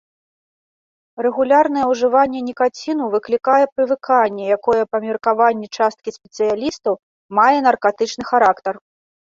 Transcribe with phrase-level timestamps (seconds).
[1.25, 6.93] Рэгулярнае ўжыванне нікаціну выклікае прывыканне, якое па меркаванні часткі спецыялістаў,
[7.43, 8.85] мае наркатычны характар.